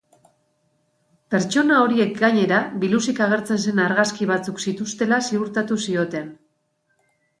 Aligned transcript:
Pertsona 1.33 1.81
horiek, 1.81 2.15
gainera, 2.23 2.61
biluzik 2.85 3.21
agertzen 3.27 3.61
zen 3.67 3.83
argazki 3.85 4.29
batzuk 4.35 4.65
zituztela 4.67 5.21
ziurtatu 5.29 5.83
zioten. 5.89 6.33